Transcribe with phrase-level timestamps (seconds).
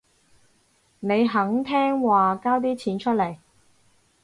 [1.01, 3.37] 你肯聽話交啲錢出嚟